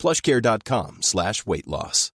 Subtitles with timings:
[0.00, 2.10] plushcare.com slash weight loss.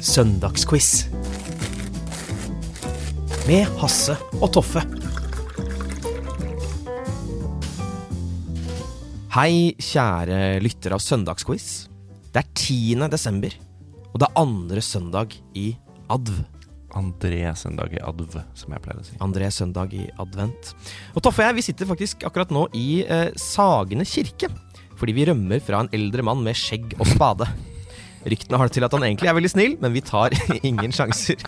[0.00, 1.06] Søndagsquiz.
[3.48, 4.82] Med Hasse og Toffe.
[9.34, 11.88] Hei, kjære lytter av Søndagsquiz.
[12.32, 13.08] Det er 10.
[13.12, 13.54] desember,
[14.12, 15.70] og det er andre søndag i
[16.10, 16.57] adv.
[16.98, 19.16] André søndag i adv, som jeg pleier å si.
[19.22, 20.72] André søndag i advent.
[21.14, 24.50] Og Toffe og jeg vi sitter faktisk akkurat nå i eh, Sagene kirke.
[24.98, 27.46] Fordi vi rømmer fra en eldre mann med skjegg og spade.
[28.26, 30.34] Ryktene har det til at han egentlig er veldig snill, men vi tar
[30.68, 31.44] ingen sjanser.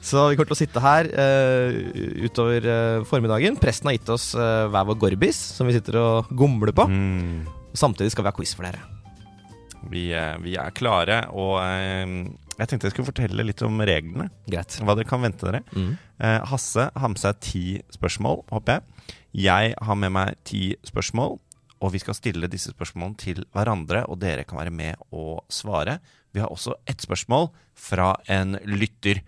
[0.00, 3.58] Så vi kommer til å sitte her uh, utover uh, formiddagen.
[3.60, 6.88] Presten har gitt oss uh, hver vår gorbis, som vi sitter og gomler på.
[6.88, 7.44] Mm.
[7.76, 8.82] Samtidig skal vi ha quiz for dere.
[9.92, 10.08] Vi,
[10.42, 11.56] vi er klare, og
[12.60, 14.28] jeg tenkte jeg skulle fortelle litt om reglene.
[14.50, 14.76] Greit.
[14.84, 15.62] Hva dere kan vente dere.
[15.72, 15.94] Mm.
[16.20, 19.14] Eh, Hasse har med seg ti spørsmål, håper jeg.
[19.46, 21.38] Jeg har med meg ti spørsmål,
[21.80, 25.98] og vi skal stille disse spørsmålene til hverandre, og dere kan være med og svare.
[26.36, 29.22] Vi har også ett spørsmål fra en lytter.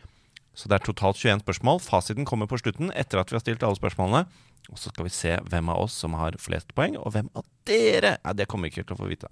[0.53, 1.81] Så det er totalt 21 spørsmål.
[1.81, 4.27] Fasiten kommer på slutten etter at vi har stilt alle spørsmålene.
[4.71, 7.45] Og så skal vi se hvem av oss som har flest poeng, og hvem av
[7.69, 9.29] dere Nei, det kommer vi ikke til å få vite.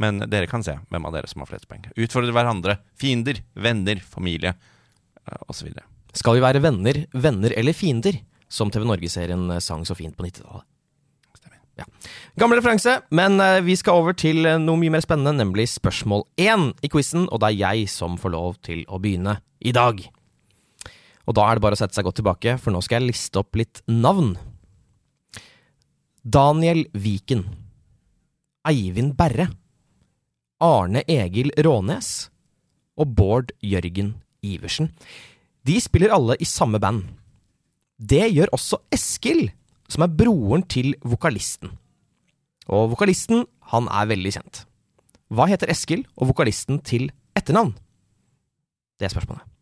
[0.00, 1.86] Men dere kan se hvem av dere som har flest poeng.
[2.00, 2.78] Utfordre hverandre.
[3.00, 5.72] Fiender, venner, familie eh, osv.
[6.14, 8.20] Skal vi være venner, venner eller fiender?
[8.52, 10.66] Som TV Norge-serien sang så fint på 90-tallet.
[11.34, 11.58] Stemmer.
[11.80, 11.88] Ja.
[12.38, 16.26] Gammel referanse, men eh, vi skal over til eh, noe mye mer spennende, nemlig spørsmål
[16.40, 20.04] én i quizen, og det er jeg som får lov til å begynne i dag.
[21.24, 23.40] Og da er det bare å sette seg godt tilbake, for nå skal jeg liste
[23.40, 24.36] opp litt navn.
[26.24, 27.42] Daniel Viken.
[28.64, 29.50] Eivind Berre.
[30.58, 32.30] Arne Egil Rånes.
[32.96, 34.88] Og Bård Jørgen Iversen.
[35.68, 37.04] De spiller alle i samme band.
[38.00, 39.50] Det gjør også Eskil,
[39.84, 41.76] som er broren til vokalisten.
[42.72, 44.64] Og vokalisten, han er veldig kjent.
[45.28, 47.76] Hva heter Eskil og vokalisten til etternavn?
[48.96, 49.53] Det er spørsmålet.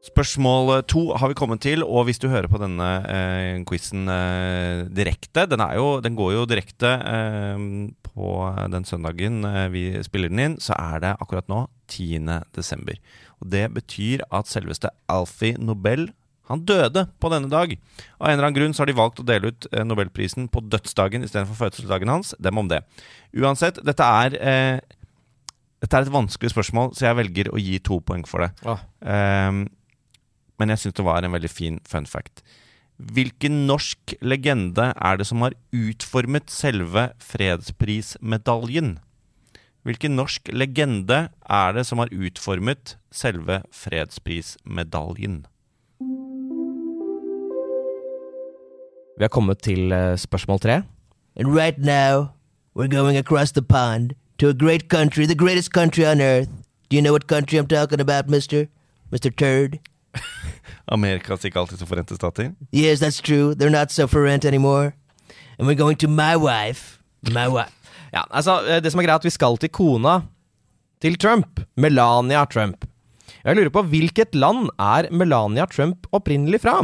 [0.00, 4.86] Spørsmål to har vi kommet til, og hvis du hører på denne eh, quizen eh,
[4.96, 7.64] direkte den, er jo, den går jo direkte eh,
[8.06, 8.30] på
[8.72, 12.30] den søndagen eh, vi spiller den inn, så er det akkurat nå 10.
[12.56, 12.96] desember.
[13.44, 16.08] Og Det betyr at selveste Alfie Nobel
[16.50, 17.76] han døde på denne dag.
[18.18, 20.64] Av en eller annen grunn så har de valgt å dele ut eh, Nobelprisen på
[20.66, 22.32] dødsdagen istedenfor fødselsdagen hans.
[22.42, 22.80] Dem om det.
[23.36, 24.96] Uansett, dette er eh,
[25.80, 28.50] dette er et vanskelig spørsmål, så jeg velger å gi to poeng for det.
[28.68, 28.82] Ah.
[29.00, 29.62] Ehm,
[30.60, 32.44] men jeg syns det var en veldig fin fun fact.
[33.00, 38.98] Hvilken norsk legende er det som har utformet selve fredsprismedaljen?
[39.88, 45.46] Hvilken norsk legende er det som har utformet selve fredsprismedaljen?
[49.16, 50.82] Vi har kommet til eh, spørsmål tre.
[51.36, 52.32] And right now,
[52.74, 56.48] we're going across the pond to a great country, the greatest country on earth.
[56.90, 58.66] Do you know what country I'm talking about, mister?
[59.12, 59.30] Mr.
[59.36, 59.78] Turd?
[60.96, 62.52] Amerikas ikke alltid så forente stater?
[62.74, 63.54] Yes, that's true.
[63.54, 64.92] They're not so forent anymore.
[65.58, 66.98] And we're going to my wife.
[67.22, 67.72] My wife.
[68.12, 70.22] Ja, altså, eh, Det som er greit, at vi skal til kona
[71.00, 71.60] til Trump.
[71.76, 72.84] Melania Trump.
[73.44, 76.80] Jeg lurer på hvilket land er Melania Trump opprinnelig fra?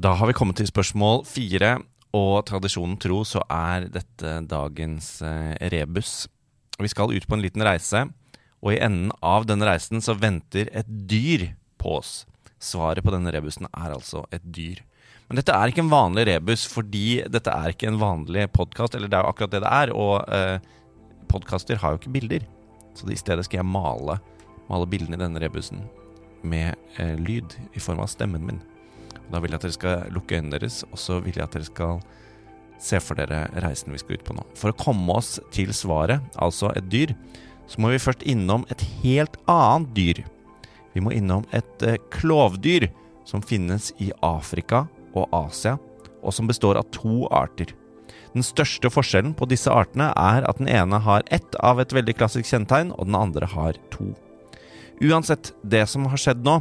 [0.00, 1.78] Da har vi kommet til spørsmål fire,
[2.14, 6.26] og tradisjonen tro så er dette dagens eh, rebus.
[6.80, 8.06] Vi skal ut på en liten reise,
[8.64, 12.24] og i enden av denne reisen så venter et dyr på oss.
[12.64, 14.80] Svaret på denne rebusen er altså et dyr.
[15.28, 19.12] Men dette er ikke en vanlig rebus, fordi dette er ikke en vanlig podkast, eller
[19.12, 20.56] det er jo akkurat det det er, og eh,
[21.28, 22.48] podkaster har jo ikke bilder.
[22.96, 24.18] Så i stedet skal jeg male,
[24.70, 25.84] male bildene i denne rebusen
[26.44, 28.60] med eh, lyd i form av stemmen min.
[29.24, 31.56] Og Da vil jeg at dere skal lukke øynene deres, og så vil jeg at
[31.56, 32.04] dere skal
[32.84, 34.44] se for dere reisen vi skal ut på nå.
[34.58, 37.14] For å komme oss til svaret, altså et dyr,
[37.66, 40.20] så må vi først innom et helt annet dyr.
[40.94, 42.88] Vi må innom et eh, klovdyr
[43.28, 44.84] som finnes i Afrika
[45.16, 45.78] og Asia,
[46.22, 47.72] og som består av to arter.
[48.34, 52.16] Den største forskjellen på disse artene er at den ene har ett av et veldig
[52.18, 54.10] klassisk kjennetegn, og den andre har to.
[55.02, 56.60] Uansett, det som har skjedd nå,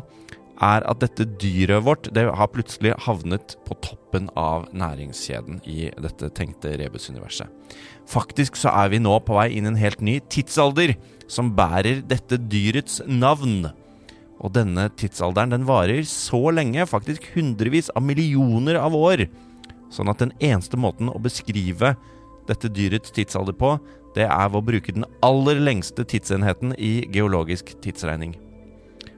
[0.61, 6.29] er at dette dyret vårt det har plutselig havnet på toppen av næringskjeden i dette
[6.37, 7.49] tenkte rebusuniverset.
[8.09, 10.95] Faktisk så er vi nå på vei inn i en helt ny tidsalder
[11.31, 13.71] som bærer dette dyrets navn.
[14.43, 19.27] Og denne tidsalderen den varer så lenge, faktisk hundrevis av millioner av år.
[19.93, 21.95] Sånn at den eneste måten å beskrive
[22.49, 23.77] dette dyrets tidsalder på,
[24.13, 28.35] det er ved å bruke den aller lengste tidsenheten i geologisk tidsregning.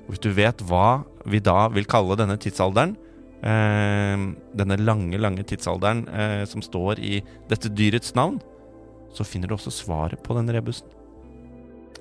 [0.10, 2.94] Hvis du vet hva vi da vil kalle denne tidsalderen,
[3.42, 4.26] eh,
[4.58, 8.38] denne lange, lange tidsalderen eh, som står i dette dyrets navn,
[9.16, 10.88] så finner du også svaret på den rebusen.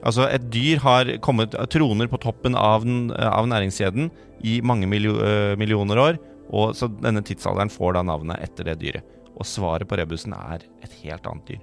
[0.05, 4.11] Altså, et dyr har kommet troner på toppen av, den, av næringskjeden
[4.45, 6.19] i mange milio, eh, millioner år,
[6.53, 9.15] og så denne tidsalderen får da navnet etter det dyret.
[9.35, 11.63] Og svaret på rebusen er et helt annet dyr.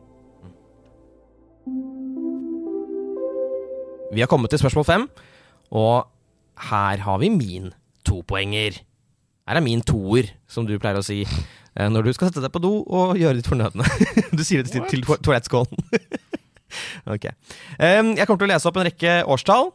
[4.11, 5.05] Vi har kommet til spørsmål fem,
[5.71, 6.09] og
[6.69, 7.71] her har vi min
[8.07, 8.77] topoenger.
[9.47, 12.53] Her er min toer, som du pleier å si eh, når du skal sette deg
[12.53, 13.85] på do og gjøre ditt fornødne.
[14.37, 15.75] Du sier det til, til to- toalettskålen.
[17.13, 17.25] ok.
[17.81, 19.71] Jeg kommer til å lese opp en rekke årstall.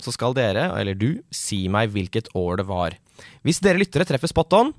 [0.00, 2.94] Så skal dere, eller du, si meg hvilket år det var.
[3.44, 4.70] Hvis dere lyttere treffer spot on,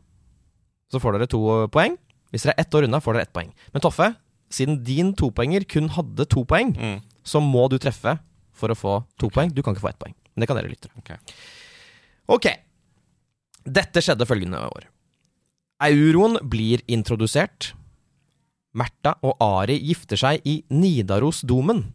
[0.91, 1.41] så får dere to
[1.71, 1.93] poeng.
[2.33, 3.51] Hvis dere er ett år unna, får dere ett poeng.
[3.75, 4.07] Men Toffe,
[4.51, 6.97] siden din topoenger kun hadde to poeng, Mm.
[7.23, 8.17] så må du treffe
[8.57, 9.53] for å få to poeng.
[9.53, 10.15] Du kan ikke få ett poeng.
[10.33, 10.93] Men det kan dere lyttere.
[11.01, 11.17] Okay.
[12.31, 12.47] Ok.
[13.65, 14.87] Dette skjedde følgende år.
[15.81, 17.73] Euroen blir introdusert.
[18.77, 21.89] Märtha og Ari gifter seg i Nidarosdomen.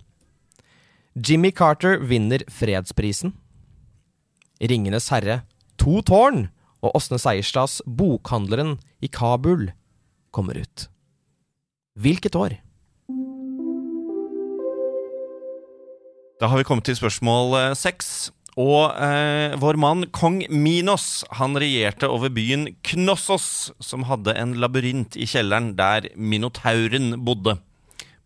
[1.16, 3.32] Jimmy Carter vinner fredsprisen.
[4.60, 5.44] Ringenes herre,
[5.80, 6.48] To tårn
[6.84, 9.70] og Åsne Seierstads Bokhandleren i Kabul
[10.34, 10.88] kommer ut.
[11.96, 12.56] Hvilket år?
[16.36, 18.28] Da har vi kommet til spørsmål eh, seks.
[18.60, 25.16] Og eh, vår mann kong Minos han regjerte over byen Knossos, som hadde en labyrint
[25.16, 27.56] i kjelleren der minotauren bodde.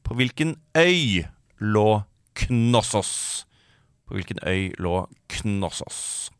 [0.02, 1.22] På hvilken øy
[1.62, 2.02] lå
[2.34, 3.46] Knossos?
[4.06, 6.30] På hvilken øy lå Knossos?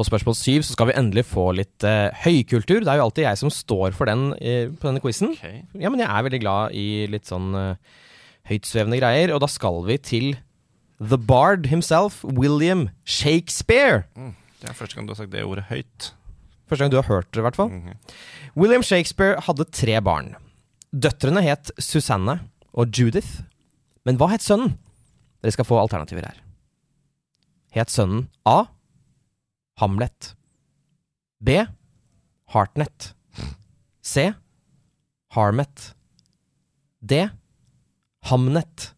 [0.00, 2.78] På spørsmål syv så skal vi endelig få litt eh, høykultur.
[2.80, 5.34] Det er jo alltid jeg som står for den eh, på denne quizen.
[5.76, 7.98] Ja, men jeg er veldig glad i litt sånn uh,
[8.48, 10.30] høytsvevende greier, og da skal vi til
[11.04, 14.06] The Bard himself, William Shakespeare.
[14.64, 16.14] Det er første gang du har sagt det ordet høyt.
[16.70, 17.68] Første gang du har hørt det, i hvert fall.
[17.68, 18.00] Mhm.
[18.56, 20.32] William Shakespeare hadde tre barn.
[20.96, 22.40] Døtrene het Susanne
[22.72, 23.42] og Judith.
[24.08, 24.78] Men hva het sønnen?
[25.44, 26.40] Dere skal få alternativer her.
[27.76, 28.64] Het sønnen A.
[29.80, 30.36] Hamlet.
[31.40, 31.66] B.
[32.52, 33.14] Hartnett.
[34.02, 34.32] C.
[35.32, 35.94] Harmet.
[37.00, 37.28] D.
[38.28, 38.94] Hamnet.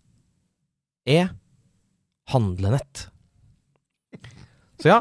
[1.05, 1.29] E.
[2.25, 3.09] Handlenett.
[4.83, 4.99] Så ja,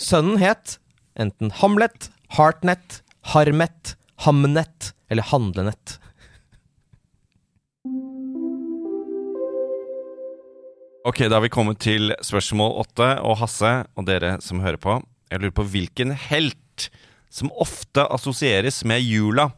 [0.00, 0.78] sønnen het
[1.20, 2.08] enten Hamlet,
[2.38, 3.02] Hartnett,
[3.34, 5.98] Harmet, Hamnet eller Handlenett.
[11.02, 13.06] Ok, da har vi kommet til spørsmål åtte.
[13.26, 15.00] Og Hasse, og dere som hører på,
[15.32, 16.84] jeg lurer på hvilken helt
[17.32, 19.48] som ofte assosieres med jula,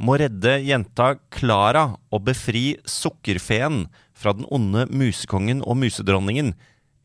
[0.00, 3.84] må redde jenta Klara og befri sukkerfeen
[4.16, 6.54] fra den onde musekongen og musedronningen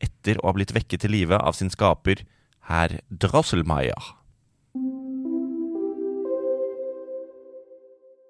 [0.00, 2.24] etter å ha blitt vekket til live av sin skaper,
[2.72, 4.21] herr Drosselmeier.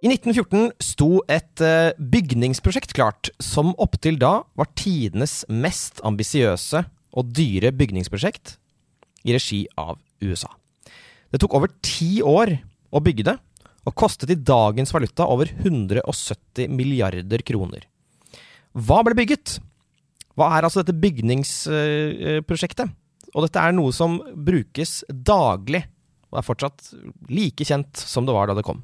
[0.02, 6.82] I 1914 sto et eh, bygningsprosjekt klart, som opptil da var tidenes mest ambisiøse
[7.14, 8.56] og dyre bygningsprosjekt
[9.22, 10.50] i regi av USA.
[11.30, 12.50] Det tok over ti år
[12.90, 13.36] å bygge det,
[13.86, 17.86] og kostet i dagens valuta over 170 milliarder kroner.
[18.74, 19.60] Hva ble bygget?
[20.34, 22.90] Hva er altså dette bygningsprosjektet?
[23.38, 25.86] Og dette er noe som brukes daglig,
[26.34, 26.90] og er fortsatt
[27.30, 28.82] like kjent som det var da det kom.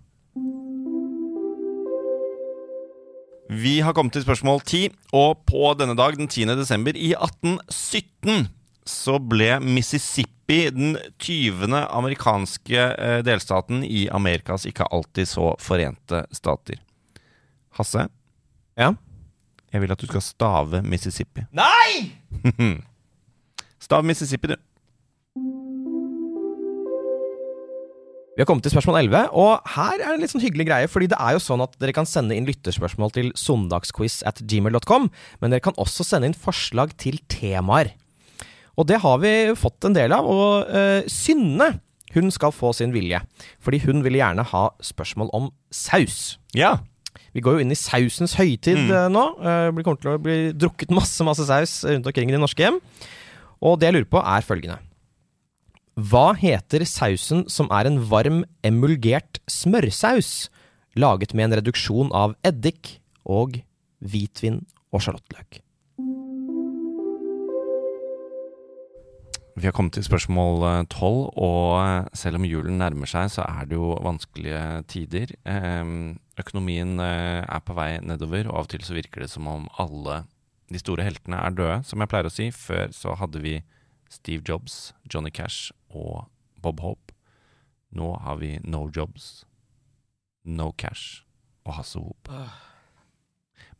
[3.48, 6.44] Vi har kommet til spørsmål 10, og på denne dag, den 10.
[6.58, 8.48] desember i 1817,
[8.88, 11.68] så ble Mississippi den 20.
[11.88, 16.80] amerikanske eh, delstaten i Amerikas ikke alltid så forente stater.
[17.78, 18.08] Hasse,
[18.78, 18.92] Ja?
[19.72, 21.42] jeg vil at du skal stave Mississippi.
[21.52, 22.12] Nei!
[23.84, 24.56] Stav Mississippi, du.
[28.38, 30.86] Vi har kommet til spørsmål 11, og her er det en litt sånn hyggelig greie,
[30.86, 35.08] fordi det er jo sånn at dere kan sende inn lytterspørsmål til søndagsquiz at gmail.com,
[35.42, 37.90] men dere kan også sende inn forslag til temaer.
[38.78, 41.80] Og det har vi fått en del av, og uh, Synne
[42.14, 43.18] hun skal få sin vilje,
[43.58, 46.38] fordi hun vil gjerne ha spørsmål om saus.
[46.56, 46.76] Ja.
[47.34, 48.90] Vi går jo inn i sausens høytid Mm.
[48.94, 49.24] eh, nå.
[49.74, 52.78] Det kommer til å bli drukket masse masse saus rundt omkring i de norske hjem.
[53.60, 54.78] Og det jeg lurer på, er følgende.
[55.98, 60.46] Hva heter sausen som er en varm, emulgert smørsaus,
[60.94, 63.56] laget med en reduksjon av eddik og
[63.98, 64.60] hvitvin
[64.94, 65.58] og sjalottløk?
[69.58, 73.66] Vi har kommet til spørsmål tolv, og eh, selv om julen nærmer seg, så er
[73.66, 75.32] det jo vanskelige tider.
[75.42, 75.90] Eh,
[76.38, 79.66] Økonomien eh, er på vei nedover, og av og til så virker det som om
[79.82, 80.20] alle
[80.70, 82.48] de store heltene er døde, som jeg pleier å si.
[82.54, 83.56] Før så hadde vi
[84.08, 86.28] Steve Jobs, Johnny Cash og
[86.62, 87.14] Bob Hope.
[87.90, 89.44] Nå har vi No Jobs,
[90.44, 91.22] No Cash
[91.64, 92.30] og Hasse Hop.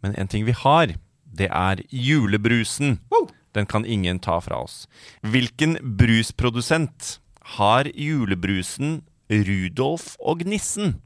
[0.03, 0.95] Men en ting vi har,
[1.25, 2.99] det er julebrusen.
[3.55, 4.87] Den kan ingen ta fra oss.
[5.23, 7.19] Hvilken brusprodusent
[7.59, 10.99] har julebrusen Rudolf og Nissen?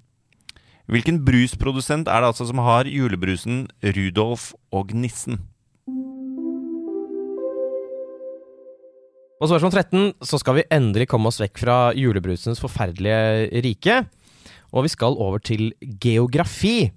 [0.91, 5.41] Hvilken brusprodusent er det altså som har julebrusen Rudolf og Nissen?
[9.43, 13.97] På spørsmål 13 så skal vi endelig komme oss vekk fra julebrusens forferdelige rike.
[14.71, 16.93] Og vi skal over til geografi.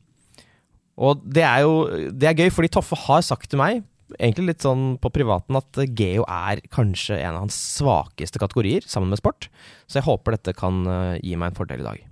[0.94, 1.80] Og det er jo
[2.14, 3.80] det er gøy, fordi Toffe har sagt til meg,
[4.20, 9.10] egentlig litt sånn på privaten, at geo er kanskje en av hans svakeste kategorier, sammen
[9.10, 9.48] med sport.
[9.90, 12.04] Så jeg håper dette kan eh, gi meg en fordel i dag.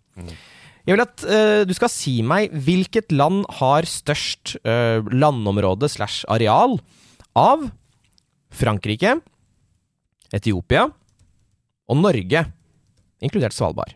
[0.83, 6.25] Jeg vil at uh, du skal si meg hvilket land har størst uh, landområde slash
[6.33, 6.79] areal
[7.37, 7.69] av
[8.53, 9.13] Frankrike,
[10.33, 10.87] Etiopia
[11.89, 12.45] og Norge,
[13.21, 13.93] inkludert Svalbard.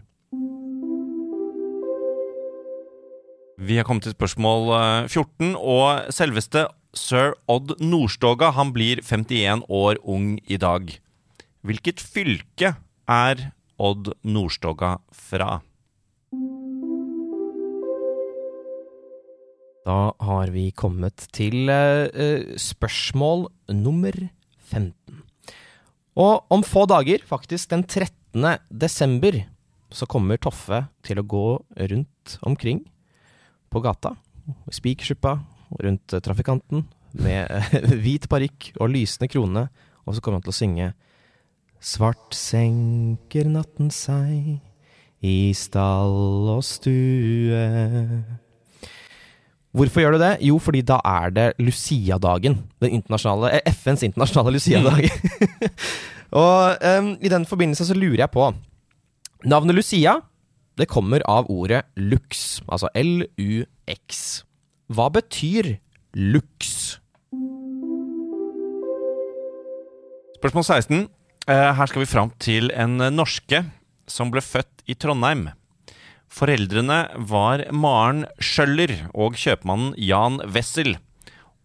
[3.58, 6.68] Vi har kommet til spørsmål eh, 14, og selveste
[6.98, 10.92] sir Odd Nordstoga han blir 51 år ung i dag.
[11.66, 12.76] Hvilket fylke
[13.10, 13.48] er
[13.82, 15.58] Odd Nordstoga fra?
[19.88, 24.14] Da har vi kommet til eh, eh, spørsmål nummer
[24.70, 25.27] 15.
[26.18, 28.58] Og om få dager, faktisk den 13.
[28.74, 29.44] desember,
[29.94, 31.48] så kommer Toffe til å gå
[31.92, 32.82] rundt omkring
[33.70, 34.16] på gata,
[34.74, 35.36] Spikersuppa,
[35.84, 37.52] rundt trafikanten, med
[38.04, 39.68] hvit parykk og lysende krone,
[40.08, 40.90] og så kommer han til å synge
[41.78, 44.58] Svart senker natten seg
[45.22, 47.62] i stall og stue.
[49.78, 50.32] Hvorfor gjør du det?
[50.48, 52.56] Jo, fordi da er det Lucia-dagen.
[52.82, 55.06] Den internasjonale, eh, FNs internasjonale Lucia-dag.
[56.44, 58.50] og um, i den forbindelse så lurer jeg på
[59.46, 60.18] Navnet Lucia
[60.78, 64.20] det kommer av ordet lux, altså L-U-X.
[64.94, 65.72] Hva betyr
[66.14, 67.00] lux?
[70.38, 71.08] Spørsmål 16.
[71.50, 73.64] Eh, Her skal vi fram til en norske
[74.06, 75.48] som ble født i Trondheim.
[76.28, 80.98] Foreldrene var Maren Schjøller og kjøpmannen Jan Wessel.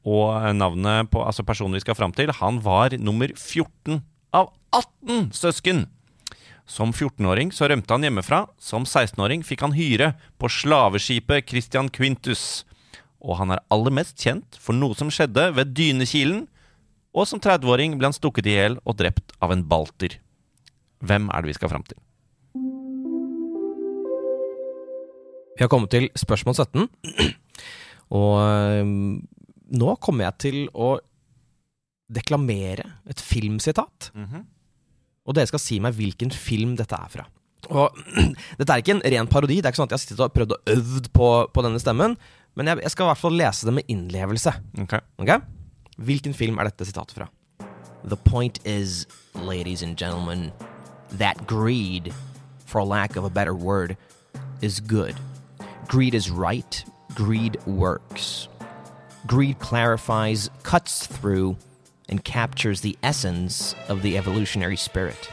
[0.07, 4.01] Og navnet på altså personen vi skal fram til, han var nummer 14
[4.35, 5.87] av 18 søsken.
[6.67, 8.45] Som 14-åring så rømte han hjemmefra.
[8.63, 12.65] Som 16-åring fikk han hyre på slaveskipet Christian Quintus.
[13.23, 16.47] Og han er aller mest kjent for noe som skjedde ved Dynekilen.
[17.13, 20.17] Og som 30-åring ble han stukket i hjel og drept av en balter.
[21.03, 21.99] Hvem er det vi skal fram til?
[25.53, 26.89] Vi har kommet til spørsmål 17.
[28.13, 29.21] Og øhm,
[29.73, 30.95] nå kommer jeg til å
[32.13, 34.11] deklamere et filmsitat.
[35.23, 37.27] Og dere skal si meg hvilken film dette er fra.
[37.71, 37.95] Og
[38.59, 39.61] Dette er ikke en ren parodi.
[39.61, 41.81] Det er ikke sånn at jeg har sittet og prøvd å øvd på, på denne
[41.81, 42.17] stemmen.
[42.59, 44.53] Men jeg, jeg skal i hvert fall lese det med innlevelse.
[44.83, 44.99] Ok.
[45.23, 45.41] okay?
[45.97, 47.29] Hvilken film er dette sitatet fra?
[48.03, 50.51] The point is, ladies and gentlemen,
[51.13, 52.13] that greed,
[52.67, 53.97] for lack of a better word,
[54.61, 55.15] is good.
[55.89, 56.85] Greed is right.
[57.15, 58.49] Greed works.
[59.27, 61.57] Greed clarifies, cuts through,
[62.09, 65.31] and captures the essence of the evolutionary spirit.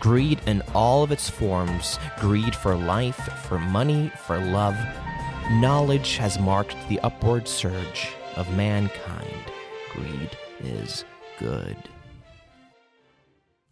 [0.00, 4.76] Greed in all of its forms greed for life, for money, for love.
[5.52, 9.44] Knowledge has marked the upward surge of mankind.
[9.92, 10.30] Greed
[10.60, 11.04] is
[11.38, 11.76] good.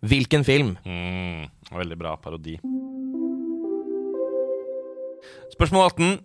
[0.02, 0.78] Hvilken film?
[0.84, 2.60] Mm, veldig bra parodi.
[5.56, 6.18] Spørsmål 18.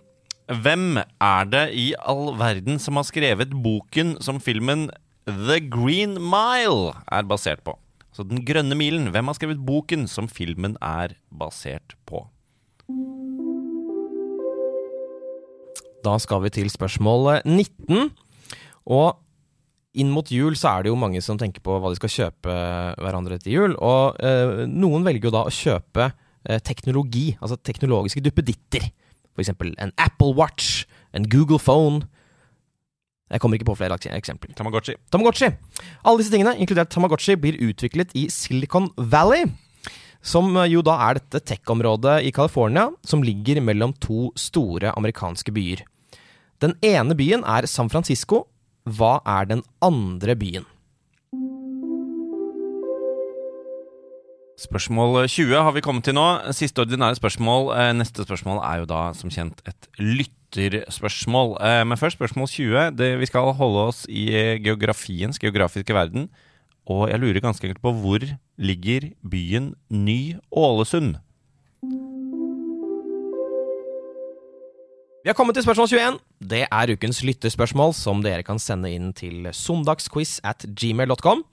[0.59, 4.89] Hvem er det i all verden som har skrevet boken som filmen
[5.23, 7.77] The Green Mile er basert på?
[8.11, 9.07] Så Den grønne milen.
[9.07, 12.25] Hvem har skrevet boken som filmen er basert på?
[16.03, 18.11] Da skal vi til spørsmål 19.
[18.91, 19.15] Og
[19.95, 22.57] inn mot jul så er det jo mange som tenker på hva de skal kjøpe
[22.99, 23.77] hverandre til jul.
[23.79, 28.91] Og eh, noen velger jo da å kjøpe eh, teknologi, altså teknologiske duppeditter.
[29.35, 32.05] For eksempel en Apple Watch, en Google Phone.
[33.31, 34.53] Jeg kommer ikke på flere eksempler.
[34.55, 34.97] Tamagotchi.
[35.11, 35.51] Tamagotchi.
[36.03, 39.47] Alle disse tingene, inkludert Tamagotchi, blir utviklet i Silicon Valley.
[40.21, 45.53] Som eh, jo da er dette tech-området i California som ligger mellom to store amerikanske
[45.55, 45.85] byer.
[46.61, 48.45] Den ene byen er San Francisco.
[48.85, 50.67] Hva er den andre byen?
[54.61, 56.25] Spørsmål 20 har vi kommet til nå.
[56.53, 57.71] Siste ordinære spørsmål.
[57.73, 61.55] Eh, Neste spørsmål er jo da som kjent et lytterspørsmål.
[61.61, 62.91] Eh, Men først spørsmål 20.
[62.97, 66.29] Det, vi skal holde oss i eh, geografiens geografiske verden.
[66.85, 68.19] Og jeg lurer ganske enkelt på hvor
[68.57, 71.15] ligger byen Ny-Ålesund?
[75.23, 76.19] Vi har kommet til spørsmål 21.
[76.49, 81.43] Det er ukens lytterspørsmål, som dere kan sende inn til søndagsquiz at gmail.com.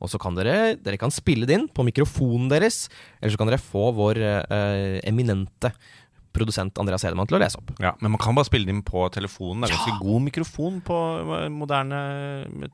[0.00, 2.86] Og så kan dere, dere kan spille det inn på mikrofonen deres,
[3.20, 5.72] eller så kan dere få vår eh, eminente
[6.32, 7.72] produsent Andreas Hedemann til å lese opp.
[7.82, 9.64] Ja, Men man kan bare spille det inn på telefonen.
[9.64, 10.98] Det er ganske god mikrofon på
[11.40, 12.00] eh, moderne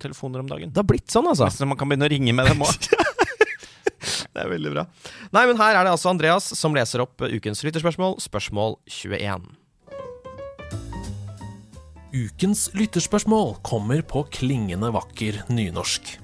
[0.03, 0.73] telefoner om dagen.
[0.73, 1.49] Det har blitt sånn, altså.
[1.53, 2.77] Så man kan begynne å ringe med dem òg.
[4.37, 4.83] Det er veldig bra.
[5.33, 9.49] Nei, men her er det altså Andreas som leser opp ukens lytterspørsmål, spørsmål 21.
[12.13, 16.19] Ukens lytterspørsmål kommer på klingende vakker nynorsk.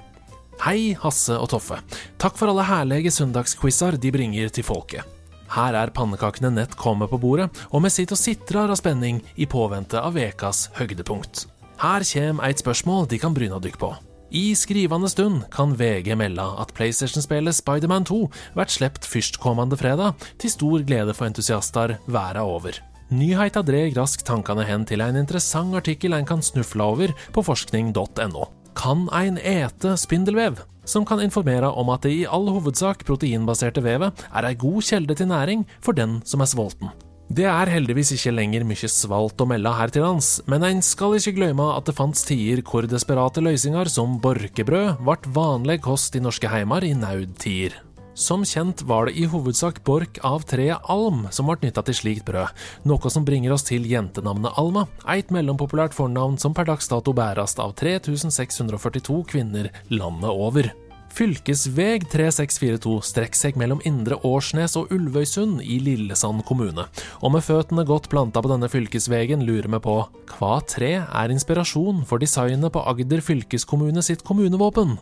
[0.61, 1.79] Hei, Hasse og Toffe.
[2.21, 5.09] Takk for alle herlige søndagsquizer de bringer til folket.
[5.53, 9.49] Her er pannekakene nett kommet på bordet, og vi sitter og sitrer av spenning i
[9.49, 11.47] påvente av vekas høydepunkt.
[11.83, 13.91] Her kommer et spørsmål de kan bryne dykk på.
[14.33, 18.21] I skrivende stund kan VG melde at PlayStation-spillet Spiderman 2
[18.55, 22.79] blir sluppet førstkommende fredag, til stor glede for entusiaster verden over.
[23.13, 28.49] Nyheita dreg raskt tankene hen til en interessant artikkel en kan snufle over på forskning.no.
[28.79, 30.63] Kan ein ete spindelvev?
[30.85, 35.17] Som kan informere om at det i all hovedsak proteinbaserte vevet er ei god kjelde
[35.19, 36.91] til næring for den som er sulten.
[37.33, 41.17] Det er heldigvis ikke lenger mye svalt å melde her til lands, men en skal
[41.17, 46.25] ikke glemme at det fantes tider hvor desperate løsninger som borkebrød ble vanlig kost i
[46.25, 47.79] norske heimer i naudtider.
[48.15, 52.27] Som kjent var det i hovedsak bork av treet alm som ble nytta til slikt
[52.29, 52.53] brød,
[52.85, 57.57] noe som bringer oss til jentenavnet Alma, et mellompopulært fornavn som per dags dato bæres
[57.57, 60.69] av 3642 kvinner landet over.
[61.13, 66.85] Fylkesveg 3642 strekker seg mellom Indre Årsnes og Ulvøysund i Lillesand kommune,
[67.21, 69.97] og med føttene godt planta på denne fylkesvegen lurer vi på
[70.37, 74.99] hva tre er inspirasjon for designet på Agder fylkeskommune sitt kommunevåpen?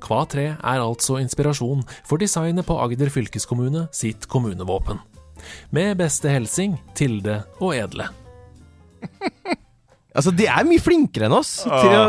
[0.00, 4.98] Hva tre er altså inspirasjon for designet på Agder fylkeskommune sitt kommunevåpen.
[5.72, 8.08] Med beste helsing Tilde og Edle.
[10.10, 12.06] Altså, de er mye flinkere enn oss til å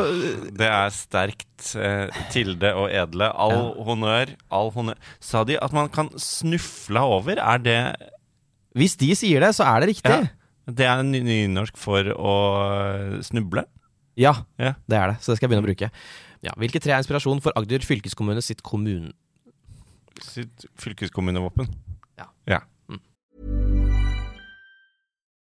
[0.58, 1.68] Det er sterkt.
[1.78, 3.28] Eh, Tilde og Edle.
[3.30, 4.32] All honnør.
[4.50, 4.98] All honnør.
[5.22, 7.38] Sa de at man kan snufle over?
[7.38, 7.78] Er det
[8.74, 10.16] Hvis de sier det, så er det riktig.
[10.18, 10.72] Ja.
[10.72, 12.34] Det er ny- nynorsk for å
[13.22, 13.68] snuble?
[14.18, 14.74] Ja, Ja.
[14.90, 15.18] det er det.
[15.22, 15.92] Så det skal jeg begynne å bruke.
[16.44, 19.12] Ja, Hvilke tre er inspirasjon for Agder fylkeskommune sitt kommun...
[20.22, 21.70] Sitt fylkeskommunevåpen?
[22.18, 22.26] Ja.
[22.48, 22.60] ja.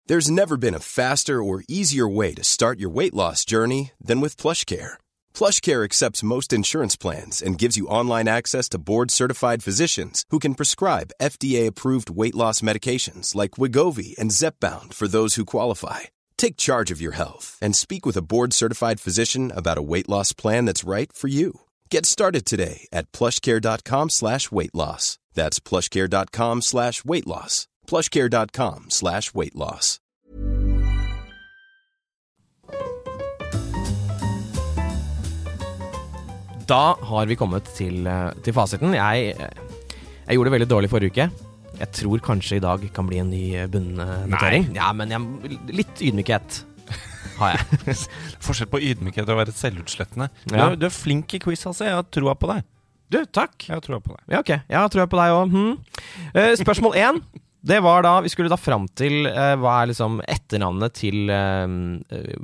[0.08, 4.22] There's never been a faster or easier way to start your weight loss journey than
[4.22, 4.96] with PlushCare.
[5.34, 10.56] PlushCare accepts most insurance plans and gives you online access to board-certified physicians who can
[10.56, 16.02] prescribe FDA-approved weight loss medications like Wigovi and Zepbound for those who qualify.
[16.38, 20.34] Take charge of your health and speak with a board-certified physician about a weight loss
[20.34, 21.62] plan that's right for you.
[21.89, 25.17] Get started today at plushcare.com slash weight loss.
[25.34, 27.67] That's plushcare.com slash weight loss.
[27.88, 30.00] plushcare.com slash weight loss.
[36.67, 38.93] Da har vi kommet til, eh, til fasiten.
[38.93, 39.36] Jeg,
[40.28, 41.47] jeg gjorde det veldig dårlig forrige uke.
[41.78, 44.72] Jeg tror kanskje i dag kan bli en ny bunnnotering.
[44.78, 46.63] Ja, men jeg, litt ydmykhet
[47.38, 47.98] har jeg.
[48.46, 50.30] Forskjell på ydmykhet og å være selvutslettende.
[50.50, 50.72] Du, Ja.
[50.76, 51.86] du er flink i quiz, altså.
[51.86, 52.63] Jeg har troa på deg.
[53.13, 53.54] Du, takk.
[53.70, 54.24] Jeg har troa på deg.
[54.34, 54.50] Ja, ok.
[54.58, 55.54] Jeg tror troa på deg òg.
[55.54, 55.76] Hmm.
[56.34, 57.22] Uh, spørsmål én.
[57.68, 61.66] Det var da Vi skulle da fram til eh, hva er liksom etternavnet til eh,
[62.16, 62.36] eh,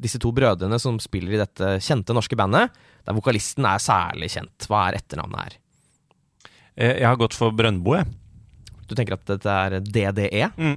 [0.00, 2.70] disse to brødrene som spiller i dette kjente norske bandet,
[3.04, 4.64] der vokalisten er særlig kjent.
[4.70, 5.56] Hva er etternavnet her?
[6.78, 8.08] Eh, Jeg har gått for Brøndbo, jeg.
[8.88, 10.48] Du tenker at dette er DDE?
[10.56, 10.76] Mm.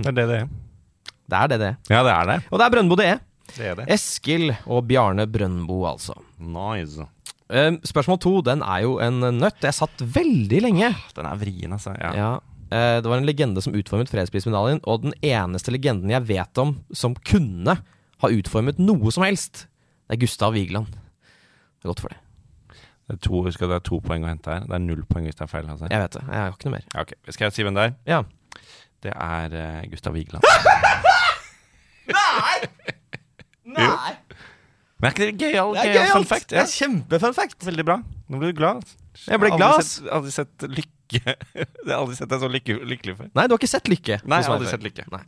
[0.00, 0.42] Det er DDE.
[1.30, 1.52] det er.
[1.54, 1.72] DDE.
[1.90, 2.38] Ja, det er det.
[2.50, 3.12] Og det er Brøndbo DE.
[3.54, 3.88] Det er det.
[3.92, 6.16] Eskil og Bjarne Brøndbo, altså.
[6.40, 7.04] Nice.
[7.52, 9.62] Eh, spørsmål to, den er jo en nøtt.
[9.62, 10.90] Jeg satt veldig lenge.
[11.16, 11.94] Den er vrien, altså.
[12.00, 12.12] Ja.
[12.18, 12.32] Ja.
[12.74, 16.78] Uh, det var en legende som utformet fredsprismedaljen, og den eneste legenden jeg vet om
[16.96, 17.76] som kunne
[18.24, 19.66] ha utformet noe som helst,
[20.08, 20.88] det er Gustav Vigeland.
[20.88, 22.23] Det er godt for det.
[23.04, 24.64] Det er to, husk at det er to poeng å hente her.
[24.64, 25.66] Det er null poeng hvis det er feil.
[25.68, 25.90] Altså.
[25.92, 26.22] Jeg vet det.
[26.24, 26.86] Jeg har ikke noe mer.
[26.94, 27.12] Ja, ok.
[27.28, 27.94] Skal jeg si hvem det er?
[28.08, 28.22] Ja.
[29.04, 30.46] Det er uh, Gustav Vigeland.
[32.14, 32.56] Nei!
[33.74, 34.14] Nei!
[35.00, 36.52] Men er ikke det gøyal, er gøyal fun fact?
[36.52, 36.62] Ja.
[36.62, 37.58] Det er kjempefun fact.
[37.68, 37.98] Veldig bra.
[38.32, 38.88] Nå ble du glad.
[39.26, 41.20] Jeg ble glad, Aldri, Sett, aldri sett lykke
[41.60, 43.28] Jeg har aldri sett deg så lykke, lykkelig før.
[43.36, 44.16] Nei, du har ikke sett Lykke?
[44.24, 45.04] Nei, jeg har aldri sett Lykke.
[45.12, 45.20] Nei.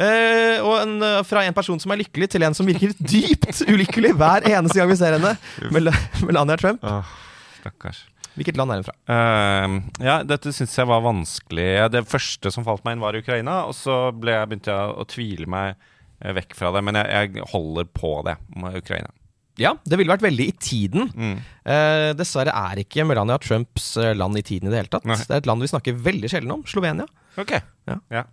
[0.00, 3.64] Eh, og en, uh, fra en person som er lykkelig, til en som virker dypt
[3.68, 5.34] ulykkelig hver eneste gang vi ser henne.
[5.74, 5.92] Mel
[6.24, 6.84] Melania Trump.
[6.86, 7.12] Åh,
[7.60, 8.06] stakkars.
[8.38, 8.96] Hvilket land er hun fra?
[9.10, 11.70] Uh, ja, dette syns jeg var vanskelig.
[11.92, 13.62] Det første som falt meg inn, var Ukraina.
[13.68, 16.84] Og så jeg, begynte jeg å tvile meg eh, vekk fra det.
[16.86, 19.12] Men jeg, jeg holder på det med Ukraina.
[19.60, 21.10] Ja, det ville vært veldig i tiden.
[21.12, 21.36] Mm.
[21.68, 25.04] Eh, dessverre er ikke Melania Trumps land i tiden i det hele tatt.
[25.10, 25.18] Nei.
[25.20, 26.62] Det er et land vi snakker veldig sjelden om.
[26.70, 27.10] Slovenia.
[27.36, 27.58] Ok.
[27.90, 27.98] Ja.
[28.14, 28.24] ja.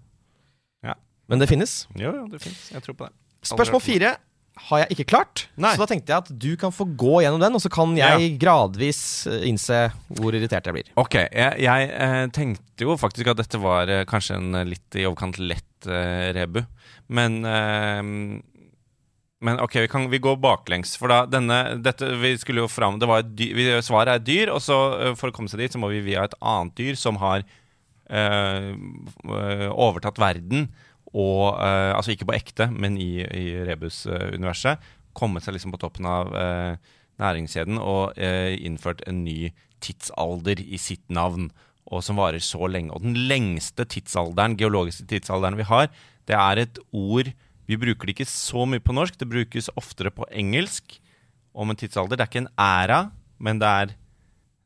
[1.27, 1.81] Men det finnes.
[1.95, 2.69] Jo, jo, det finnes.
[2.71, 3.13] Jeg tror på det.
[3.47, 4.15] Spørsmål fire
[4.67, 5.45] har jeg ikke klart.
[5.59, 5.73] Nei.
[5.75, 8.33] Så da tenkte jeg at du kan få gå gjennom den, og så kan jeg
[8.41, 9.83] gradvis eh, innse
[10.17, 10.89] hvor irritert jeg blir.
[10.97, 15.05] Ok, jeg, jeg eh, tenkte jo faktisk at dette var eh, kanskje en litt i
[15.05, 16.63] overkant lett eh, rebu.
[17.07, 17.39] Men
[19.39, 20.95] Men ok, vi, kan, vi går baklengs.
[20.97, 24.19] For da denne dette, Vi skulle jo fram Det var et dyr, vi, Svaret er
[24.19, 26.73] et dyr, og så for å komme seg dit, så må vi via et annet
[26.75, 27.45] dyr som har
[28.09, 28.73] eh,
[29.69, 30.67] overtatt verden.
[31.17, 34.83] Og eh, altså ikke på ekte, men i, i rebus-universet.
[35.17, 39.53] Kommet seg liksom på toppen av eh, næringskjeden og eh, innført en ny
[39.83, 41.49] tidsalder i sitt navn.
[41.87, 42.93] Og som varer så lenge.
[42.93, 45.89] Og den lengste tidsalderen, geologiske tidsalderen vi har,
[46.27, 47.31] det er et ord
[47.67, 50.93] Vi bruker det ikke så mye på norsk, det brukes oftere på engelsk
[51.51, 52.15] om en tidsalder.
[52.15, 52.99] Det er ikke en æra,
[53.43, 53.95] men det er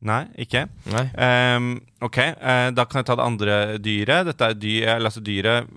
[0.02, 0.64] Nei, ikke?
[0.90, 1.04] Nei.
[1.14, 4.30] Um, ok, uh, da kan jeg ta det andre dyret.
[4.32, 5.70] Dette er dyr, altså dyret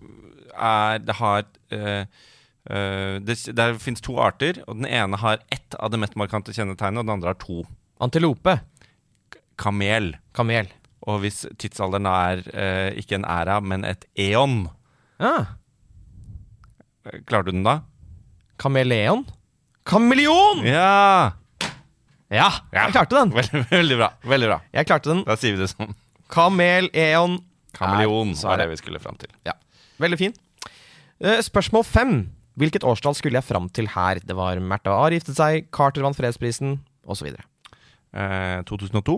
[0.54, 2.04] er Det har uh,
[2.70, 7.02] eh, det, fins to arter, og den ene har ett av det mest markante kjennetegnet,
[7.02, 7.64] og den andre har to.
[8.04, 8.58] Antilope.
[9.60, 10.14] Kamel.
[10.34, 10.70] Kamel.
[11.04, 14.64] Og hvis tidsalderen er uh, ikke en æra, men et eon,
[15.22, 15.54] Ah,
[17.28, 17.82] klarer du den da?
[18.58, 19.24] kameleon.
[19.84, 20.64] Kameleon!
[20.66, 21.34] Ja!
[22.32, 23.34] Ja, jeg klarte den.
[23.34, 24.08] Veldig, veldig bra.
[24.26, 24.56] Veldig bra.
[24.74, 25.20] Jeg klarte den.
[25.26, 25.92] Da sier vi det sånn.
[26.32, 27.36] Kameleon.
[27.76, 29.30] Kameleon Er var det vi skulle fram til.
[29.46, 29.54] Ja,
[30.02, 30.34] veldig fin.
[31.22, 32.14] Eh, spørsmål fem.
[32.58, 34.20] Hvilket årstall skulle jeg fram til her?
[34.22, 37.32] Det var Märtha Ahr giftet seg, Carter vant fredsprisen, osv.
[38.14, 39.16] Eh, 2002?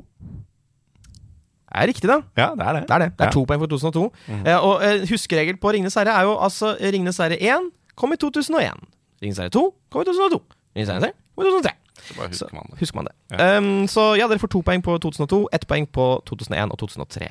[1.66, 2.20] Det er riktig, da.
[2.38, 2.82] Ja, det er det.
[2.88, 3.08] Det er det.
[3.18, 3.30] Det er Ja.
[3.34, 4.12] to poeng for 2002.
[4.46, 8.16] Eh, og eh, huskeregel på Ringenes herre er jo altså Ringenes herre 1 kom i
[8.16, 8.80] 2001.
[9.20, 10.40] Ringenes herre 2 kom i 2002.
[10.76, 11.74] Ringenes herre 3 kom i 2003.
[12.06, 12.78] Så husker man det.
[12.80, 13.14] Husker man det.
[13.32, 13.58] Ja.
[13.58, 17.28] Um, så ja, dere får to poeng på 2002, ett poeng på 2001 og 2003.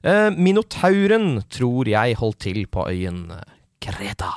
[0.00, 3.26] Eh, Minotauren tror jeg holdt til på øyen
[3.80, 4.30] Kreta.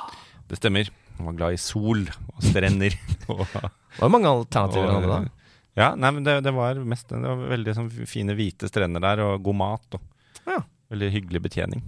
[0.48, 0.90] Det stemmer.
[1.18, 2.96] Han var glad i sol og strender.
[3.32, 5.50] og, Det var mange alternativer han hadde da.
[5.78, 9.22] ja, nei, men det, det var mest Det var veldig sånn fine, hvite strender der,
[9.24, 9.98] og god mat.
[9.98, 10.62] Og Ja.
[10.92, 11.80] Veldig hyggelig betjening.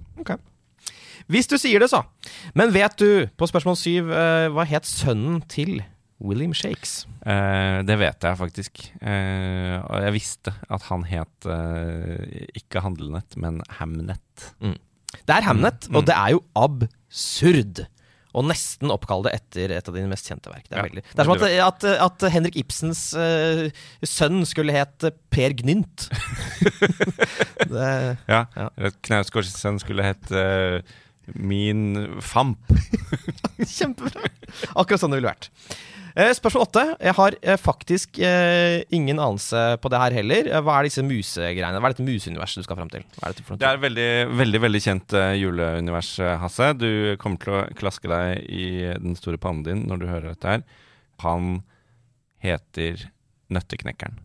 [1.27, 2.01] Hvis du sier det, så.
[2.57, 5.81] Men vet du, på spørsmål syv, eh, hva het sønnen til
[6.23, 7.03] William Shakes?
[7.29, 8.85] Eh, det vet jeg faktisk.
[9.05, 14.47] Eh, og jeg visste at han het eh, ikke Handlenett, men Hamnet.
[14.63, 17.85] Det er Hamnet, Mm, og det er jo absurd.
[18.37, 20.67] Og nesten oppkall det etter et av dine mest kjente verk.
[20.69, 21.05] Det er, Ja, veldig.
[21.09, 23.03] Det er som at, at, at Henrik Ibsens
[24.05, 26.09] sønn skulle het Per Gnynt.
[27.73, 27.91] det,
[28.29, 28.69] Ja, Ja.
[29.09, 30.33] Knausgårds sønn skulle hett
[31.35, 32.61] Min Famp.
[33.77, 34.29] kjempebra!
[34.77, 35.49] Akkurat sånn det ville vært.
[36.17, 36.83] Eh, spørsmål åtte.
[37.05, 40.49] Jeg har eh, faktisk eh, ingen anelse på det her heller.
[40.65, 41.77] Hva er disse musegreiene?
[41.77, 43.03] Hva er dette museuniverset du skal fram til?
[43.21, 43.59] Er noe?
[43.61, 44.07] Det er veldig,
[44.39, 46.71] veldig veldig kjent juleunivers, Hasse.
[46.81, 46.89] Du
[47.21, 50.65] kommer til å klaske deg i den store pannen din når du hører dette her.
[51.27, 51.59] Han
[52.45, 53.11] heter
[53.53, 54.17] Nøtteknekkeren.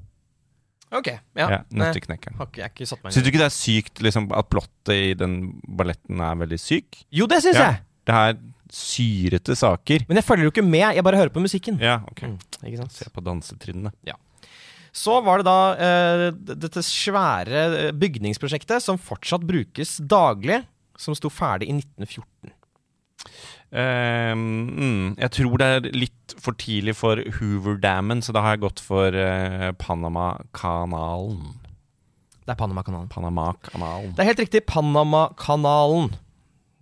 [0.95, 1.07] Ok,
[1.39, 1.45] ja.
[1.47, 2.39] Ja, Nøtteknekkeren.
[2.39, 3.27] har jeg Syns du det.
[3.31, 7.03] ikke det er sykt liksom, at plottet i den balletten er veldig syk?
[7.11, 7.67] Jo, det syns Ja.
[7.69, 7.83] jeg!
[8.07, 8.33] Det er
[8.71, 10.05] syrete saker.
[10.07, 11.79] Men jeg følger jo ikke med, jeg bare hører på musikken.
[11.83, 12.23] Ja, ok.
[12.31, 12.95] Mm, ikke sant?
[12.95, 13.93] Se på dansetrinnene.
[14.91, 20.61] Så var det da eh, dette svære eh, bygningsprosjektet som fortsatt brukes daglig,
[20.99, 22.51] som sto ferdig i 1914.
[23.71, 24.41] Ehm,
[24.75, 28.83] mm, jeg tror det er litt for tidlig for Hoover-dammen, så da har jeg gått
[28.83, 31.55] for uh, Panamakanalen.
[32.41, 33.07] Det er Panamakanalen.
[33.11, 34.11] Panamakanalen.
[34.17, 34.63] Det er helt riktig.
[34.67, 36.11] Panamakanalen.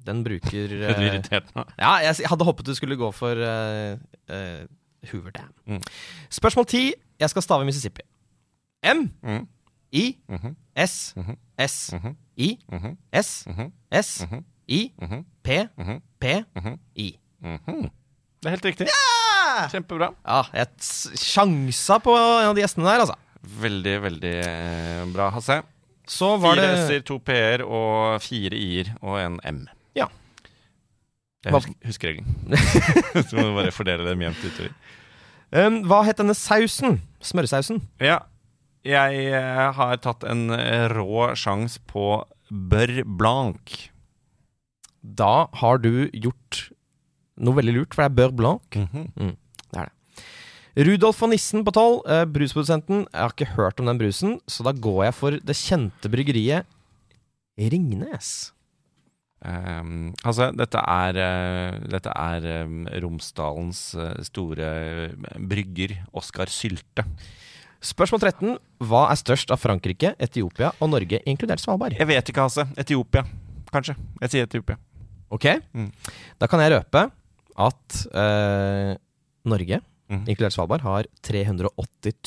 [0.05, 1.63] Den bruker uh?
[1.79, 3.97] Ja, jeg, hadde håpet du skulle gå for uh,
[4.31, 4.63] uh,
[5.11, 5.51] Hoover Dam.
[5.67, 5.81] Mm.
[6.29, 6.83] Spørsmål ti.
[7.19, 8.01] Jeg skal stave Mississippi.
[8.83, 9.47] M, Mm.
[9.91, 10.55] I, -hmm.
[10.77, 11.35] S, -hmm.
[11.57, 12.15] S, -hmm.
[12.37, 12.97] I, Mhm.
[13.13, 13.71] S, Mhm.
[13.91, 14.43] S, Mhm.
[14.67, 14.91] I.
[15.43, 15.49] P.
[16.19, 16.25] P.
[16.95, 17.17] I.
[17.41, 18.87] Det er helt riktig.
[18.87, 19.67] Ja!
[19.67, 20.13] Kjempebra.
[20.27, 20.67] Ja, jeg
[21.17, 23.15] sjansa på en av de gjestene der, altså.
[23.61, 25.61] Veldig, veldig bra, Hasse.
[26.07, 29.67] Så var Fire det S-er, to P-er og fire I-er og en M.
[29.97, 30.07] Ja.
[31.45, 32.57] Jeg Hva- husker, husker regelen.
[33.29, 34.73] Så må du bare fordele dem jevnt utover.
[35.55, 36.99] um, Hva het denne sausen?
[37.23, 37.79] Smøresausen?
[38.03, 38.19] Ja,
[38.87, 43.77] jeg eh, har tatt en eh, rå sjans på bør blanc.
[45.03, 46.65] Da har du gjort
[47.39, 48.79] noe veldig lurt, for det er beurre blanc.
[49.75, 49.87] det
[50.85, 53.05] Rudolf von Nissen på tolv, eh, brusprodusenten.
[53.11, 56.67] Jeg har ikke hørt om den brusen, så da går jeg for det kjente bryggeriet
[57.59, 58.51] Ringnes.
[59.47, 67.05] Ehm, altså, dette er, uh, dette er um, Romsdalens uh, store eh, brygger, Oskar Sylte.
[67.79, 68.57] Spørsmål 13.
[68.83, 71.95] Hva er størst av Frankrike, Etiopia og Norge, inkludert Svalbard?
[71.95, 73.23] Jeg vet ikke, Altså, Etiopia,
[73.71, 73.95] kanskje.
[74.25, 74.75] Jeg sier Etiopia.
[75.31, 75.91] Ok, Mm.
[76.41, 77.05] da kan jeg røpe
[77.59, 78.91] at uh,
[79.45, 80.25] Norge, mm.
[80.27, 82.17] inkludert Svalbard, har 380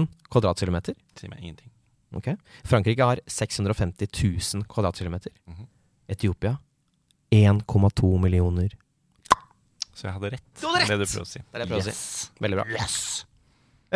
[0.00, 0.96] 000 kvadratkilometer.
[1.14, 1.70] Sier meg ingenting.
[2.16, 2.32] Ok.
[2.64, 5.30] Frankrike har 650 000 kvadratkilometer.
[5.46, 5.66] Mhm.
[6.08, 6.56] Etiopia
[7.34, 8.70] 1,2 millioner.
[9.96, 10.44] Så jeg hadde rett.
[10.60, 10.88] Du hadde rett!
[10.88, 11.40] Det er det du prøver å si.
[11.40, 11.96] Det er det jeg prøver å si.
[12.44, 12.66] Veldig bra.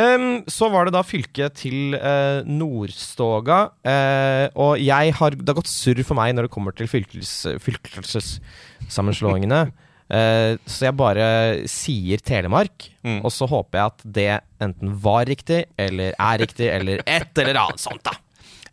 [0.00, 3.58] Ehm, så var det da fylket til uh, Nordstoga.
[3.84, 7.32] Uh, og jeg har, det har gått surr for meg når det kommer til fylkes,
[7.68, 9.62] fylkessammenslåingene.
[10.10, 11.24] Eh, så jeg bare
[11.70, 13.20] sier Telemark, Mm.
[13.22, 17.54] og så håper jeg at det enten var riktig, eller er riktig, eller et eller
[17.54, 18.16] annet sånt, da.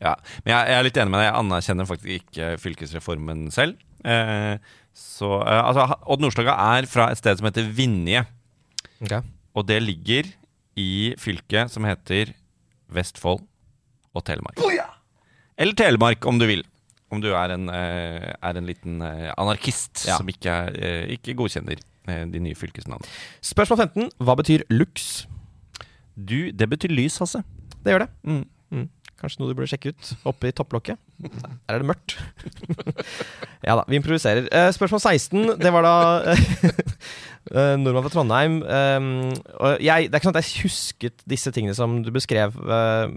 [0.01, 0.13] Ja,
[0.45, 1.27] men jeg, jeg er litt enig med deg.
[1.29, 3.79] Jeg anerkjenner faktisk ikke fylkesreformen selv.
[4.05, 4.57] Eh,
[4.97, 8.23] så, eh, altså, Odd Nordstoga er fra et sted som heter Vinje.
[9.57, 10.29] Og det ligger
[10.77, 12.33] i fylket som heter
[12.93, 13.41] Vestfold
[14.13, 14.61] og Telemark.
[15.57, 16.61] Eller Telemark, om du vil.
[17.09, 20.17] Om du er en, eh, er en liten eh, anarkist Ja.
[20.17, 23.03] som ikke, er, eh, ikke godkjenner de nye fylkesnavnene.
[23.43, 24.11] Spørsmål 15.
[24.23, 25.25] Hva betyr lux?
[26.15, 27.41] Du, det betyr lys, Hasse.
[27.83, 28.09] Det gjør det.
[28.23, 28.45] Mm.
[29.17, 30.99] Kanskje noe du burde sjekke ut oppe i topplokket.
[31.25, 32.13] Der er det mørkt.
[33.67, 34.45] ja da, vi improviserer.
[34.53, 35.93] Eh, spørsmål 16, det var da
[37.57, 38.59] eh, nordmann fra Trondheim.
[38.61, 43.15] Og jeg, det er ikke sånn at jeg husket disse tingene som du beskrev eh,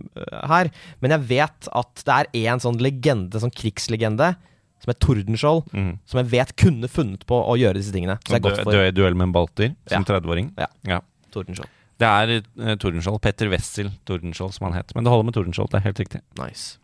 [0.54, 0.70] her,
[1.04, 4.32] men jeg vet at det er en sånn legende, sånn krigslegende,
[4.80, 5.90] som er Tordenskjold, Mm.
[6.08, 8.16] som jeg vet kunne funnet på å gjøre disse tingene.
[8.24, 10.06] Så jeg er godt for dø i duell med en balter som Ja.
[10.14, 10.48] 30-åring.
[10.56, 10.70] Ja.
[10.88, 11.02] ja.
[11.36, 11.68] Tordenskjold.
[12.00, 13.20] Det er uh, Tordenskjold.
[13.24, 14.94] Petter Wessel Tordenskjold, som han het.
[14.96, 15.70] Men det holder med Tordenskjold.
[15.72, 16.22] Det er helt riktig.
[16.40, 16.78] Nice.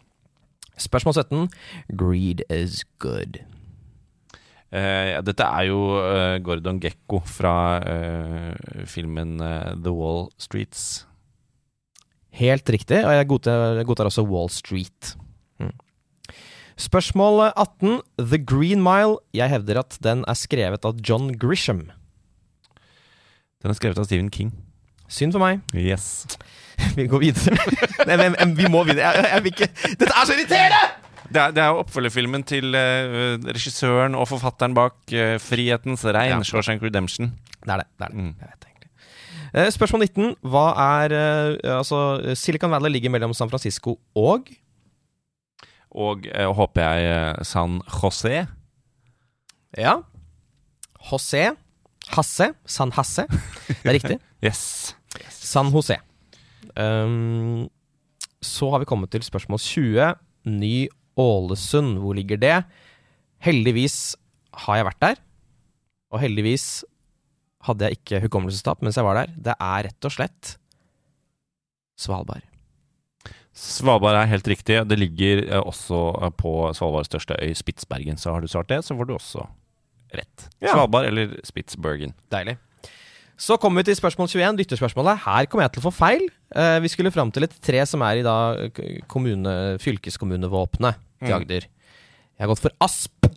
[0.80, 1.46] Spørsmål 17.
[1.96, 3.40] Greed is good.
[4.74, 7.56] Uh, dette er jo uh, Gordon Gekko fra
[8.84, 11.06] filmen The Wall Streets.
[12.36, 15.14] Helt riktig, og jeg godtar, jeg godtar også Wall Street.
[15.56, 15.72] Mm.
[16.76, 18.02] Spørsmål 18.
[18.20, 19.16] The Green Mile.
[19.32, 21.86] Jeg hevder at den er skrevet av John Grisham.
[23.64, 24.52] Den er skrevet av Stephen King.
[25.08, 25.62] Synd for meg.
[25.74, 26.26] Yes.
[26.98, 27.56] Vi går videre.
[28.08, 29.12] Nei, men, men, vi må videre.
[29.16, 30.82] Jeg, jeg vil ikke Dette er så irriterende!
[31.26, 36.36] Det er, det er jo oppfølgerfilmen til uh, regissøren og forfatteren bak uh, 'Frihetens regn',
[36.36, 36.42] Ja.
[36.46, 37.32] Shawshank Redemption.
[37.64, 37.86] Det er det.
[37.98, 38.16] det, er det.
[38.16, 38.34] Mm.
[38.38, 38.90] Jeg vet egentlig.
[39.54, 40.36] Eh, spørsmål 19.
[40.52, 41.16] Hva er
[41.72, 41.98] Altså,
[42.38, 44.52] Silicon Valley ligger mellom San Francisco og
[45.90, 46.28] Og
[46.60, 48.46] håper jeg San José.
[49.78, 49.96] Ja.
[51.10, 51.56] José.
[52.14, 52.52] Hasse.
[52.66, 53.26] San Hasse.
[53.68, 54.20] Det er riktig.
[54.44, 54.94] Yes.
[55.32, 55.96] San José.
[56.76, 57.66] Um,
[58.44, 60.12] så har vi kommet til spørsmål 20.
[60.46, 62.58] Ny-Ålesund, hvor ligger det?
[63.42, 64.14] Heldigvis
[64.66, 65.22] har jeg vært der.
[66.12, 66.84] Og heldigvis
[67.66, 69.32] hadde jeg ikke hukommelsestap mens jeg var der.
[69.48, 70.52] Det er rett og slett
[71.96, 72.44] Svalbard.
[73.56, 74.82] Svalbard er helt riktig.
[74.84, 78.20] Det ligger eh, også eh, på Svalbards største øy, Spitsbergen.
[78.20, 79.46] Så har du svart det, så får du også
[80.14, 80.46] rett.
[80.62, 80.72] Ja.
[80.74, 82.14] Svalbard eller Spitsbergen.
[82.32, 82.56] Deilig.
[83.36, 85.18] Så kommer vi til spørsmål 21, lytterspørsmålet.
[85.26, 86.22] Her kommer jeg til å få feil.
[86.56, 88.36] Eh, vi skulle fram til et tre som er i da
[89.12, 91.40] kommune, fylkeskommunevåpenet til Mm.
[91.40, 91.64] Agder.
[92.36, 93.28] Jeg har gått for asp.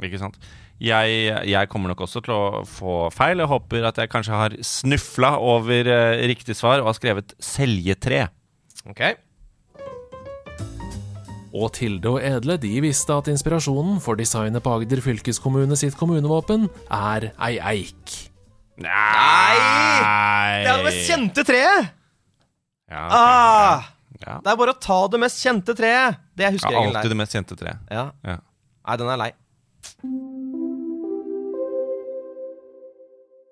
[0.00, 0.36] Ikke sant?
[0.80, 3.38] Jeg, jeg kommer nok også til å få feil.
[3.42, 8.28] Jeg håper at jeg kanskje har snufla over eh, riktig svar og har skrevet seljetre.
[8.88, 9.02] Ok.
[11.56, 16.66] Og Tilde og Edle de visste at inspirasjonen for designet på Agder fylkeskommune sitt kommunevåpen
[16.92, 18.16] er ei eik.
[18.78, 19.54] Nei!
[20.62, 21.94] Det er det mest kjente treet!
[22.88, 23.18] Ja, okay.
[23.18, 23.88] Ah,
[24.22, 24.36] ja.
[24.44, 26.20] det er bare å ta det mest kjente treet.
[26.32, 27.82] Det er Ja, huskeregelen alltid det mest kjente treet.
[27.92, 28.04] Ja.
[28.24, 28.38] Ja.
[28.88, 29.32] Nei, den er lei.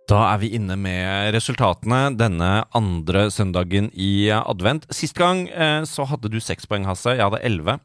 [0.06, 4.86] Da er vi inne med resultatene denne andre søndagen i advent.
[4.94, 7.16] Sist gang eh, så hadde du seks poeng, Hasse.
[7.16, 7.80] Jeg hadde elleve.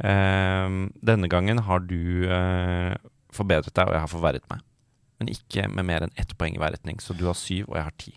[0.00, 2.94] Eh, denne gangen har du eh,
[3.36, 4.64] forbedret deg, og jeg har forverret meg.
[5.20, 7.04] Men ikke med mer enn ett poeng i hver retning.
[7.04, 8.14] Så du har syv, og jeg har ti.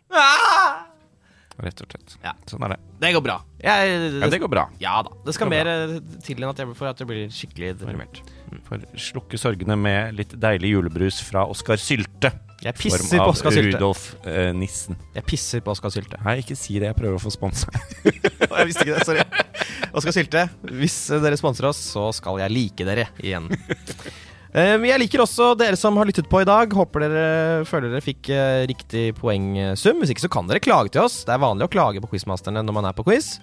[1.67, 2.15] rett og slett.
[2.23, 2.37] Ja.
[2.47, 2.79] Sånn er det.
[3.03, 3.37] Det går bra.
[3.59, 4.65] Jeg, Ja, det går bra.
[4.79, 5.11] Ja da.
[5.27, 5.99] Det skal Det mer bra.
[6.23, 8.23] til enn at jeg, for at jeg blir skikkelig deprimert.
[8.71, 12.31] For slukke sorgene med litt deilig julebrus fra Oskar Sylte.
[12.63, 13.75] Jeg pisser på Oskar Sylte.
[13.75, 14.97] Rudolf eh, Nissen.
[15.15, 16.19] Jeg pisser på Oskar Sylte.
[16.23, 16.89] Nei, ikke si det.
[16.91, 17.71] Jeg prøver å få sponsa.
[18.05, 19.25] jeg visste ikke det, sorry.
[19.95, 20.45] Oskar Sylte,
[20.79, 23.51] hvis dere sponser oss, så skal jeg like dere igjen.
[24.55, 26.71] Eh, jeg liker også dere som har lyttet på i dag.
[26.79, 29.99] Håper dere føler dere fikk eh, riktig poengsum.
[29.99, 31.25] Hvis ikke så kan dere klage til oss.
[31.27, 33.35] Det er vanlig å klage på quizmasterne når man er på quiz.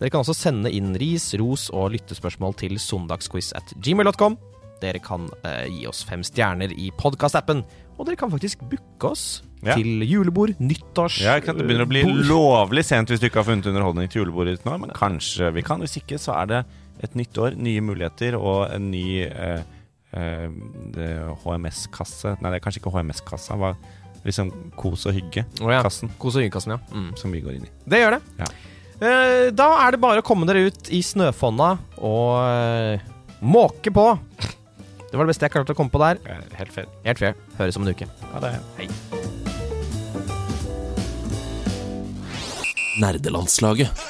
[0.00, 4.38] Dere kan også sende inn ris, ros og lyttespørsmål til søndagsquiz at gmail.com.
[4.80, 7.62] Dere kan eh, gi oss fem stjerner i podkastappen.
[8.00, 9.74] Og dere kan faktisk booke oss Ja.
[9.76, 11.34] til julebord, nyttårs Ja?
[11.38, 12.22] Det begynner å bli bord.
[12.24, 15.60] lovlig sent hvis du ikke har funnet underholdning til julebordet ditt nå, men kanskje vi
[15.66, 15.80] kan.
[15.84, 16.60] Hvis ikke, så er det
[17.04, 19.60] et nytt år, nye muligheter og en ny eh,
[20.16, 20.48] eh,
[21.44, 23.56] HMS-kasse Nei, det er kanskje ikke HMS-kassa.
[23.60, 23.74] Hva
[24.20, 25.64] Liksom kos og hygge-kassen.
[25.64, 26.80] hygge-kassen Kos og hygge-kassen, ja.
[26.92, 27.16] Mm.
[27.16, 27.70] som vi går inn i.
[27.88, 28.22] Det gjør det.
[28.42, 28.48] Ja.
[29.00, 31.70] Eh, da er det bare å komme dere ut i snøfonna
[32.04, 33.00] og eh,
[33.40, 34.04] måke på.
[35.10, 36.20] Det var det beste jeg klarte å komme på der.
[36.54, 36.86] Helt fair.
[37.02, 37.34] Helt fair.
[37.58, 38.06] Høres om en uke.
[38.30, 38.86] Ha det Hei.
[43.00, 44.09] Nerdelandslaget.